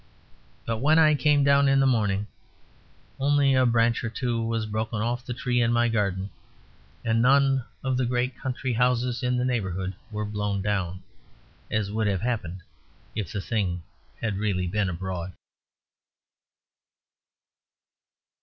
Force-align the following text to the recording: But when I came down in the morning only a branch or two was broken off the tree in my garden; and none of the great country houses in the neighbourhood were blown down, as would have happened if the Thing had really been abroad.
But 0.65 0.77
when 0.79 0.97
I 0.97 1.13
came 1.13 1.43
down 1.43 1.67
in 1.69 1.79
the 1.79 1.85
morning 1.85 2.25
only 3.19 3.53
a 3.53 3.67
branch 3.67 4.03
or 4.03 4.09
two 4.09 4.41
was 4.41 4.65
broken 4.65 4.99
off 4.99 5.23
the 5.23 5.31
tree 5.31 5.61
in 5.61 5.71
my 5.71 5.89
garden; 5.89 6.31
and 7.05 7.21
none 7.21 7.63
of 7.83 7.97
the 7.97 8.05
great 8.07 8.35
country 8.35 8.73
houses 8.73 9.21
in 9.21 9.37
the 9.37 9.45
neighbourhood 9.45 9.93
were 10.09 10.25
blown 10.25 10.63
down, 10.63 11.03
as 11.69 11.91
would 11.91 12.07
have 12.07 12.21
happened 12.21 12.63
if 13.15 13.31
the 13.31 13.41
Thing 13.41 13.83
had 14.19 14.39
really 14.39 14.65
been 14.65 14.89
abroad. 14.89 15.33